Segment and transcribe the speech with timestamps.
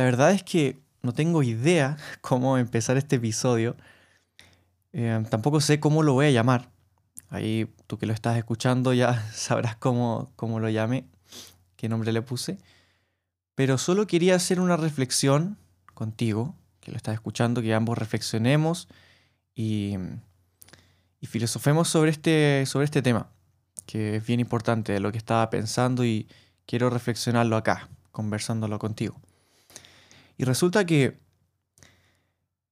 [0.00, 3.76] La verdad es que no tengo idea cómo empezar este episodio.
[4.94, 6.70] Eh, tampoco sé cómo lo voy a llamar.
[7.28, 11.04] Ahí tú que lo estás escuchando ya sabrás cómo, cómo lo llame,
[11.76, 12.56] qué nombre le puse.
[13.54, 15.58] Pero solo quería hacer una reflexión
[15.92, 18.88] contigo, que lo estás escuchando, que ambos reflexionemos
[19.54, 19.96] y,
[21.20, 23.28] y filosofemos sobre este, sobre este tema,
[23.84, 26.26] que es bien importante, de lo que estaba pensando y
[26.64, 29.20] quiero reflexionarlo acá, conversándolo contigo.
[30.40, 31.20] Y resulta que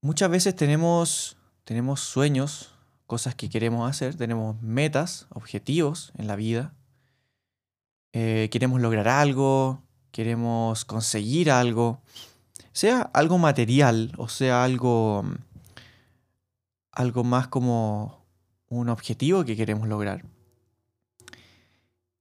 [0.00, 2.72] muchas veces tenemos, tenemos sueños,
[3.06, 6.72] cosas que queremos hacer, tenemos metas, objetivos en la vida,
[8.14, 12.00] eh, queremos lograr algo, queremos conseguir algo,
[12.72, 15.27] sea algo material o sea algo,
[16.91, 18.24] algo más como
[18.70, 20.24] un objetivo que queremos lograr.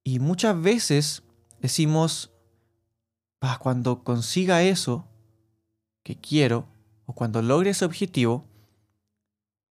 [0.03, 1.23] Y muchas veces
[1.61, 2.33] decimos,
[3.61, 5.07] cuando consiga eso,
[6.07, 6.65] que quiero
[7.05, 8.45] o cuando logre ese objetivo,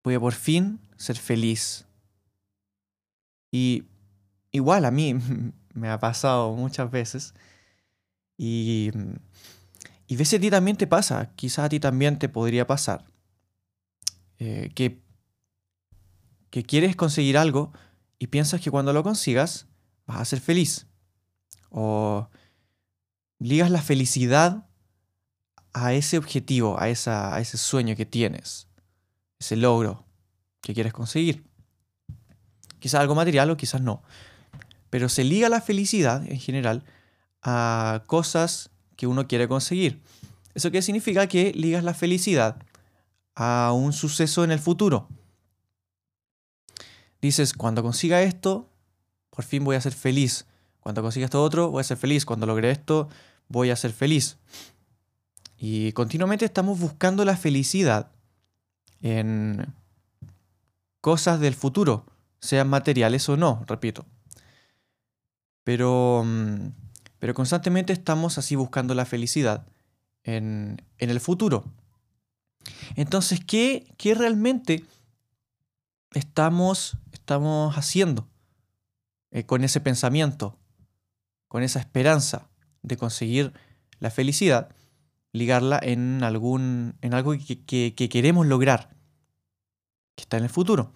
[0.03, 1.85] voy a por fin ser feliz.
[3.51, 3.83] Y
[4.51, 5.13] igual a mí
[5.75, 7.35] me ha pasado muchas veces.
[8.35, 8.89] Y,
[10.07, 13.05] y veces a ti también te pasa, quizás a ti también te podría pasar.
[14.39, 15.03] Eh, que,
[16.49, 17.71] que quieres conseguir algo
[18.17, 19.67] y piensas que cuando lo consigas
[20.07, 20.87] vas a ser feliz.
[21.69, 22.27] O
[23.37, 24.67] ligas la felicidad
[25.73, 28.67] a ese objetivo, a, esa, a ese sueño que tienes,
[29.39, 30.05] ese logro
[30.61, 31.43] que quieres conseguir.
[32.79, 34.03] Quizás algo material o quizás no.
[34.89, 36.83] Pero se liga la felicidad en general
[37.41, 40.01] a cosas que uno quiere conseguir.
[40.53, 41.27] ¿Eso qué significa?
[41.27, 42.57] Que ligas la felicidad
[43.35, 45.07] a un suceso en el futuro.
[47.21, 48.69] Dices, cuando consiga esto,
[49.29, 50.45] por fin voy a ser feliz.
[50.79, 52.25] Cuando consiga esto otro, voy a ser feliz.
[52.25, 53.09] Cuando logre esto,
[53.47, 54.37] voy a ser feliz.
[55.65, 58.11] Y continuamente estamos buscando la felicidad
[58.99, 59.73] en
[60.99, 62.05] cosas del futuro,
[62.41, 64.05] sean materiales o no, repito.
[65.63, 66.67] Pero, mm,
[67.17, 69.65] pero constantemente estamos así buscando la felicidad
[70.23, 71.63] en, el futuro.
[72.97, 74.83] Entonces, ¿qué, qué realmente
[76.11, 78.27] estamos, estamos haciendo
[79.31, 80.57] eh, con ese pensamiento,
[81.47, 82.49] con esa esperanza
[82.81, 83.53] de conseguir
[84.01, 84.75] la felicidad?
[85.33, 88.95] Ligarla en, algún, en algo que, queremos lograr,
[90.15, 90.91] que está en el futuro.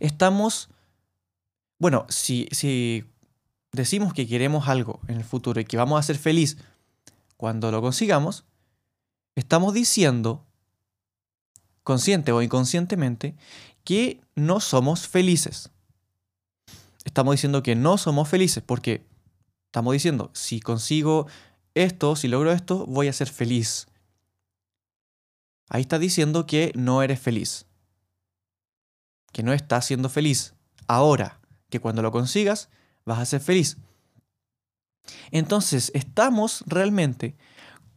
[0.00, 0.70] Estamos,
[1.78, 3.04] bueno, si, si
[3.72, 6.56] decimos que queremos algo en el futuro y que vamos a ser feliz
[7.36, 8.46] cuando lo consigamos,
[9.34, 10.46] estamos diciendo,
[11.82, 13.36] consciente o inconscientemente,
[13.84, 15.70] que no somos felices.
[17.04, 19.04] Estamos diciendo que no somos felices porque
[19.66, 21.26] estamos diciendo, si consigo
[21.74, 23.86] esto, si logro esto, voy a ser feliz.
[25.68, 27.66] Ahí está diciendo que no eres feliz.
[29.32, 30.54] Que no estás siendo feliz.
[30.86, 31.40] Ahora,
[31.70, 32.68] que cuando lo consigas,
[33.04, 33.78] vas a ser feliz.
[35.30, 37.36] Entonces, estamos realmente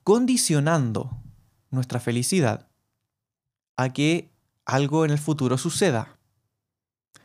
[0.04, 1.22] condicionando
[1.70, 2.68] nuestra felicidad
[3.76, 4.32] a que
[4.66, 6.18] algo en el futuro suceda.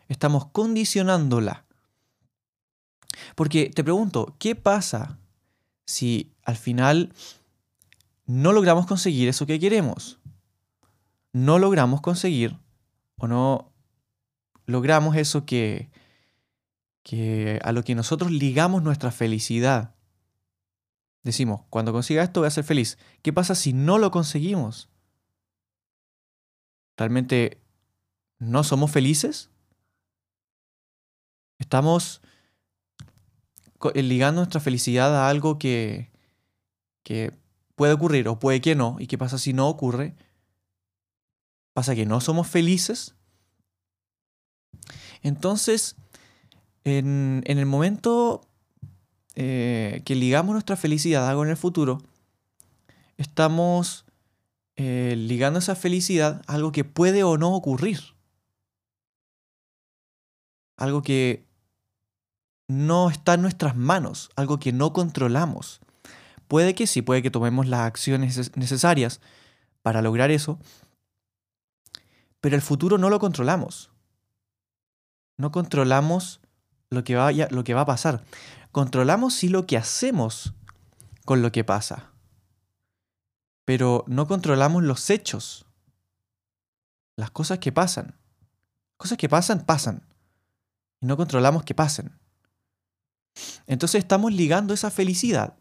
[0.09, 1.65] Estamos condicionándola.
[3.35, 5.19] Porque te pregunto, ¿qué pasa
[5.87, 7.13] si al final
[8.27, 10.19] no logramos conseguir eso que queremos.
[11.33, 12.59] No logramos conseguir
[13.17, 13.73] o no
[14.67, 15.91] logramos eso que,
[17.03, 19.95] que a lo que nosotros ligamos nuestra felicidad.
[21.23, 22.99] Decimos, cuando consiga esto voy a ser feliz.
[23.23, 24.89] ¿Qué pasa si no lo conseguimos?
[26.97, 27.61] ¿Realmente
[28.39, 29.51] no somos felices?
[31.59, 32.23] Estamos
[33.95, 36.12] eh, ligando nuestra felicidad a algo que,
[37.03, 37.33] que
[37.75, 38.97] puede ocurrir o puede que no.
[38.99, 40.15] ¿Y qué pasa si no ocurre?
[41.73, 43.15] Pasa que no somos felices.
[45.23, 45.97] Entonces,
[46.85, 48.47] en, el momento
[49.35, 52.03] eh, que ligamos nuestra felicidad a algo en el futuro,
[53.17, 54.05] estamos
[54.77, 58.01] eh, ligando esa felicidad a algo que puede o no ocurrir.
[60.77, 61.45] Algo que
[62.67, 65.81] no está en nuestras manos, algo que no controlamos.
[66.53, 69.23] Puede que sí, puede que tomemos las acciones necesarias
[69.81, 70.59] para lograr eso,
[72.43, 73.91] pero el futuro no lo controlamos.
[75.39, 76.43] No controlamos
[76.91, 77.15] lo que,
[77.49, 78.23] lo que va a pasar.
[78.71, 80.53] Controlamos sí lo que hacemos
[81.25, 82.13] con lo que pasa.
[83.65, 85.65] Pero no controlamos los hechos.
[87.17, 88.15] Las cosas que pasan.
[88.99, 90.03] Cosas que pasan, pasan.
[91.01, 92.13] Y no controlamos que pasen.
[93.67, 95.57] Entonces estamos ligando esa felicidad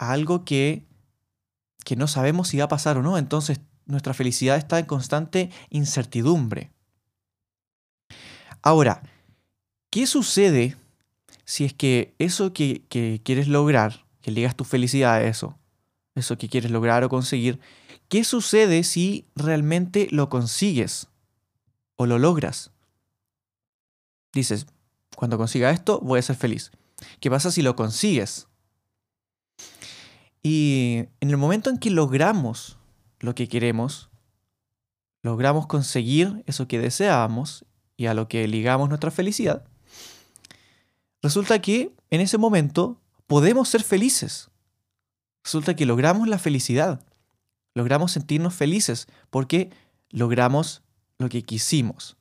[0.00, 0.86] a algo que,
[1.84, 3.18] que no sabemos si va a pasar o no.
[3.18, 6.72] Entonces nuestra felicidad está en constante incertidumbre.
[8.62, 9.02] Ahora,
[9.90, 10.76] ¿qué sucede
[11.44, 15.58] si es que eso que, que quieres lograr, que ligas tu felicidad a eso,
[16.14, 17.60] eso que quieres lograr o conseguir,
[18.08, 21.08] ¿qué sucede si realmente lo consigues
[21.96, 22.70] o lo logras?
[24.32, 24.66] Dices,
[25.14, 26.70] cuando consiga esto voy a ser feliz.
[27.20, 28.46] ¿Qué pasa si lo consigues?
[30.42, 32.78] Y en el momento en que logramos
[33.18, 34.10] lo que queremos,
[35.22, 37.66] logramos conseguir eso que deseábamos
[37.96, 39.64] y a lo que ligamos nuestra felicidad,
[41.22, 44.50] resulta que en ese momento podemos ser felices.
[45.44, 47.04] Resulta que logramos la felicidad,
[47.74, 49.70] logramos sentirnos felices porque
[50.10, 50.82] logramos
[51.18, 52.16] lo que quisimos,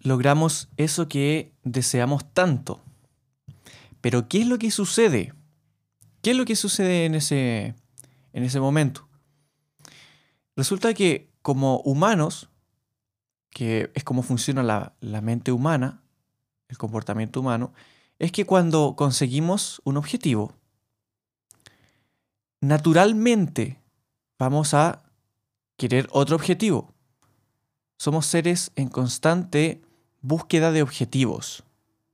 [0.00, 2.82] logramos eso que deseamos tanto.
[4.00, 5.34] Pero ¿qué es lo que sucede?
[6.22, 7.74] ¿Qué es lo que sucede en ese,
[8.32, 9.08] en ese momento?
[10.54, 12.50] Resulta que como humanos,
[13.50, 16.02] que es como funciona la, la mente humana,
[16.68, 17.72] el comportamiento humano,
[18.18, 20.52] es que cuando conseguimos un objetivo,
[22.60, 23.80] naturalmente
[24.38, 25.02] vamos a
[25.76, 26.92] querer otro objetivo.
[27.96, 29.80] Somos seres en constante
[30.20, 31.64] búsqueda de objetivos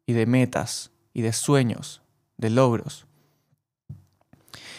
[0.06, 2.02] y de metas y de sueños,
[2.36, 3.05] de logros.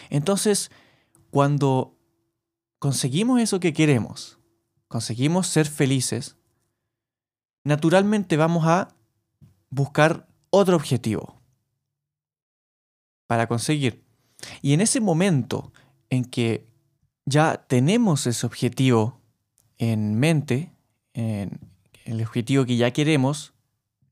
[0.09, 0.71] Entonces,
[1.30, 1.98] cuando
[2.80, 4.39] conseguimos eso que queremos,
[4.88, 6.38] conseguimos ser felices,
[7.63, 8.95] naturalmente vamos a
[9.69, 11.42] buscar otro objetivo
[13.27, 14.04] para conseguir.
[14.62, 15.74] Y en ese momento
[16.09, 16.71] en que
[17.25, 19.19] ya tenemos ese objetivo
[19.77, 20.71] en mente,
[21.13, 21.59] en
[22.06, 23.54] el objetivo que ya queremos,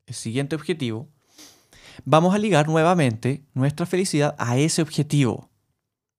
[0.06, 1.07] el siguiente objetivo,
[2.03, 5.50] vamos a ligar nuevamente nuestra felicidad a ese objetivo,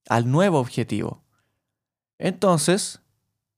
[0.09, 1.23] al nuevo objetivo.
[2.19, 3.01] Entonces,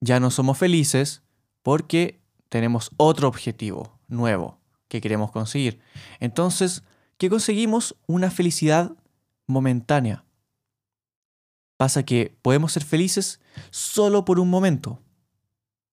[0.00, 1.22] ya no somos felices
[1.62, 4.58] porque tenemos otro objetivo nuevo
[4.88, 5.80] que queremos conseguir.
[6.20, 6.82] Entonces,
[7.18, 7.96] ¿qué conseguimos?
[8.06, 8.92] Una felicidad
[9.46, 10.24] momentánea.
[11.76, 13.40] Pasa que podemos ser felices
[13.70, 15.00] solo por un momento,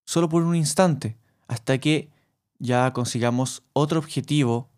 [0.04, 1.16] solo por un instante,
[1.46, 2.10] hasta que
[2.58, 4.70] ya consigamos otro objetivo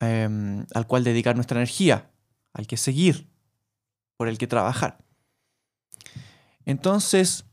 [0.00, 2.10] em, al cual dedicar nuestra energía,
[2.52, 3.31] al que seguir,
[4.16, 4.98] por el que trabajar.
[6.64, 7.44] Entonces,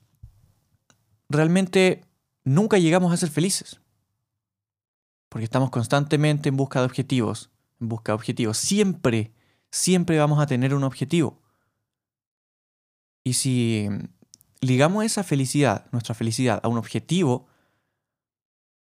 [1.30, 2.06] realmente
[2.44, 3.80] nunca llegamos a ser felices.
[5.30, 8.58] Porque estamos constantemente en busca de objetivos, en busca de objetivos.
[8.58, 9.32] Siempre,
[9.72, 11.42] siempre vamos a tener un objetivo.
[13.24, 13.88] Y si
[14.62, 17.48] ligamos esa felicidad, nuestra felicidad, a un objetivo,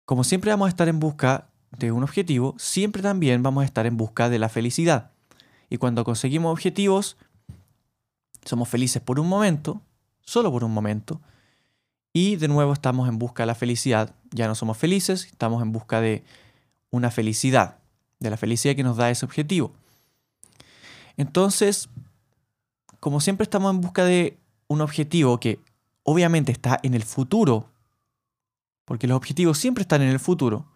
[0.04, 3.86] como siempre vamos a estar en busca de un objetivo, siempre también vamos a estar
[3.86, 5.12] en busca de la felicidad.
[5.70, 7.16] Y cuando conseguimos objetivos,
[8.44, 9.80] somos felices por un momento,
[10.22, 11.20] solo por un momento,
[12.12, 14.14] y de nuevo estamos en busca de la felicidad.
[14.30, 16.24] Ya no somos felices, estamos en busca de
[16.90, 17.78] una felicidad,
[18.20, 19.72] de la felicidad que nos da ese objetivo.
[21.16, 21.88] Entonces,
[23.00, 25.58] como siempre estamos en busca de un objetivo que
[26.04, 27.68] obviamente está en el futuro,
[28.84, 30.66] porque los objetivos siempre están en el futuro,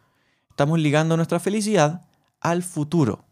[0.51, 2.09] estamos ligando nuestra felicidad
[2.41, 3.25] al futuro.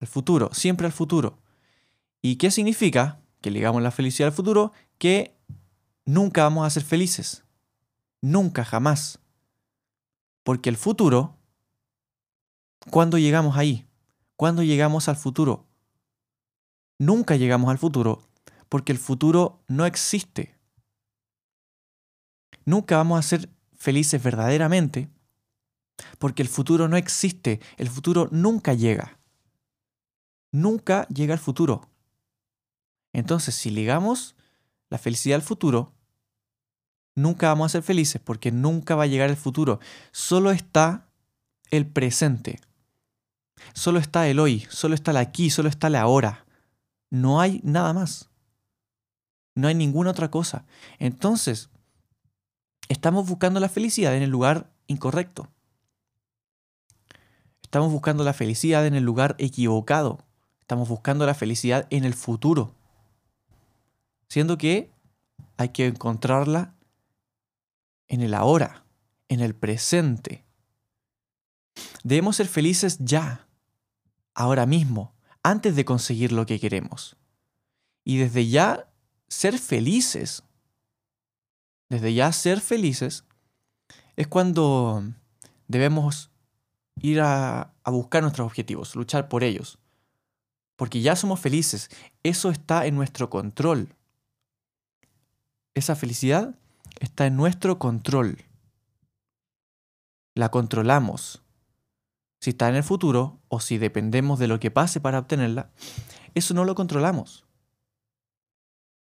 [0.00, 1.38] Al futuro, siempre al futuro.
[2.22, 4.72] ¿Y qué significa que ligamos la felicidad al futuro?
[4.98, 5.36] Que
[6.04, 7.44] nunca vamos a ser felices.
[8.20, 9.20] Nunca, jamás.
[10.42, 11.36] Porque el futuro,
[12.90, 13.86] ¿cuándo llegamos ahí?
[14.36, 15.66] ¿Cuándo llegamos al futuro?
[16.98, 18.22] Nunca llegamos al futuro
[18.70, 20.54] porque el futuro no existe.
[22.64, 25.10] Nunca vamos a ser felices verdaderamente
[26.18, 27.60] porque el futuro no existe.
[27.76, 29.18] El futuro nunca llega.
[30.52, 31.88] Nunca llega al futuro.
[33.12, 34.36] Entonces, si ligamos
[34.88, 35.92] la felicidad al futuro,
[37.14, 39.80] nunca vamos a ser felices porque nunca va a llegar el futuro.
[40.12, 41.08] Solo está
[41.70, 42.60] el presente.
[43.74, 46.46] Solo está el hoy, solo está el aquí, solo está el ahora.
[47.10, 48.30] No hay nada más.
[49.54, 50.64] No hay ninguna otra cosa.
[50.98, 51.70] Entonces,
[52.88, 55.48] estamos buscando la felicidad en el lugar incorrecto.
[57.62, 60.24] Estamos buscando la felicidad en el lugar equivocado.
[60.60, 62.74] Estamos buscando la felicidad en el futuro.
[64.30, 64.90] Siendo que
[65.56, 66.74] hay que encontrarla
[68.08, 68.84] en el ahora,
[69.28, 70.44] en el presente.
[72.02, 73.48] Debemos ser felices ya,
[74.34, 77.16] ahora mismo, antes de conseguir lo que queremos.
[78.04, 78.88] Y desde ya
[79.28, 80.44] ser felices,
[81.88, 83.24] desde ya ser felices,
[84.16, 85.02] es cuando
[85.68, 86.30] debemos
[87.00, 89.78] ir a, buscar nuestros objetivos, luchar por ellos.
[90.76, 91.90] Porque ya somos felices,
[92.22, 93.94] eso está en nuestro control.
[95.74, 96.54] Esa felicidad
[96.98, 98.44] está en nuestro control.
[100.34, 101.42] La controlamos.
[102.40, 105.70] Si está en el futuro o si dependemos de lo que pase para obtenerla,
[106.34, 107.44] eso no lo controlamos.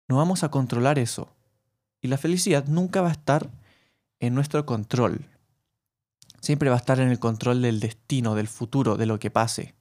[0.09, 1.29] No vamos a controlar eso.
[2.01, 3.51] Y la felicidad nunca va a estar
[4.19, 5.27] en nuestro control.
[6.41, 9.75] Siempre va a estar en el control del destino, del futuro, de lo que pase.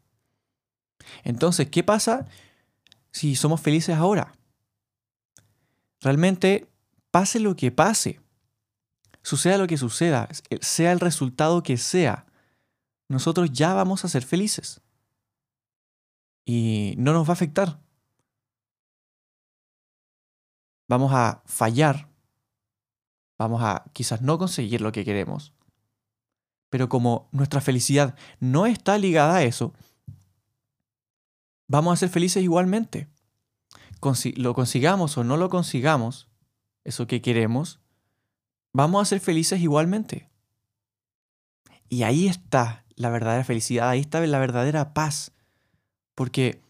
[1.23, 2.27] Entonces, ¿qué pasa
[3.11, 4.35] si somos felices ahora?
[6.01, 6.67] Realmente,
[7.11, 8.21] pase lo que pase,
[9.21, 10.29] suceda lo que suceda,
[10.61, 12.25] sea el resultado que sea,
[13.09, 14.81] nosotros ya vamos a ser felices.
[16.45, 17.79] Y no nos va a afectar.
[20.87, 22.09] Vamos a fallar.
[23.37, 25.53] Vamos a quizás no conseguir lo que queremos.
[26.69, 29.73] Pero como nuestra felicidad no está ligada a eso,
[31.67, 33.07] vamos a ser felices igualmente.
[34.35, 36.29] Lo consigamos o no lo consigamos,
[36.83, 37.79] eso que queremos,
[38.73, 40.29] vamos a ser felices igualmente.
[41.89, 45.31] Y ahí está la verdadera felicidad, ahí está la verdadera paz.
[46.15, 46.61] Porque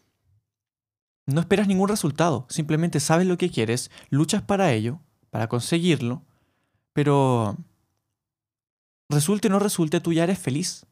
[1.26, 6.24] no esperas ningún resultado, simplemente sabes lo que quieres, luchas para ello, para conseguirlo,
[6.92, 7.56] pero
[9.08, 10.86] resulte o no resulte, tú ya eres feliz.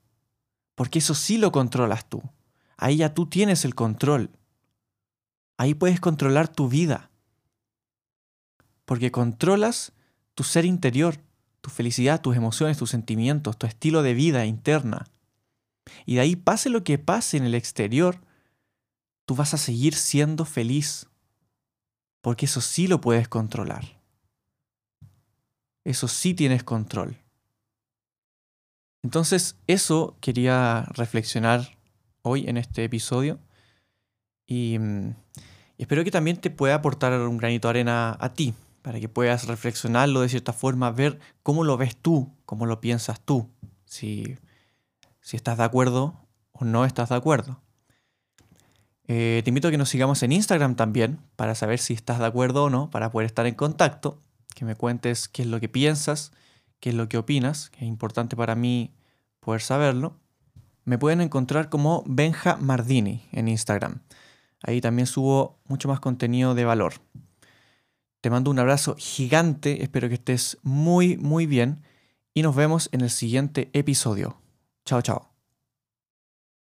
[0.74, 2.22] Porque eso sí lo controlas tú.
[2.76, 4.30] Ahí ya tú tienes el control.
[5.58, 7.10] Ahí puedes controlar tu vida.
[8.84, 9.92] Porque controlas
[10.34, 11.16] tu ser interior,
[11.60, 15.06] tu felicidad, tus emociones, tus sentimientos, tu estilo de vida interna.
[16.06, 18.20] Y de ahí pase lo que pase en el exterior,
[19.26, 21.08] tú vas a seguir siendo feliz.
[22.20, 24.00] Porque eso sí lo puedes controlar.
[25.84, 27.18] Eso sí tienes control.
[29.02, 31.76] Entonces, eso quería reflexionar
[32.22, 33.40] hoy en este episodio.
[34.46, 34.78] Y,
[35.78, 39.08] mm, espero que también te pueda aportar un granito de arena a ti, para que
[39.08, 43.50] puedas reflexionarlo de cierta forma, ver cómo lo ves tú, cómo lo piensas tú.
[43.84, 44.36] Si
[45.28, 46.14] si estás de acuerdo
[46.52, 47.60] o no estás de acuerdo.
[49.08, 52.24] Eh, te invito a que nos sigamos en Instagram también para saber si estás de
[52.24, 54.22] acuerdo o no, para poder estar en contacto,
[54.54, 56.32] que me cuentes qué es lo que piensas,
[56.80, 58.94] qué es lo que opinas, que es importante para mí
[59.40, 60.16] poder saberlo.
[60.86, 64.00] Me pueden encontrar como Benja Mardini en Instagram.
[64.62, 66.94] Ahí también subo mucho más contenido de valor.
[68.20, 71.82] Te mando un abrazo gigante, espero que estés muy, muy bien
[72.34, 74.40] y nos vemos en el siguiente episodio.
[74.84, 75.37] Chao, chao.